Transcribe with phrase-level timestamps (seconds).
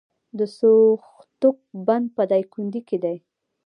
[0.37, 1.57] د سوختوک
[1.87, 3.17] بند په دایکنډي کې دی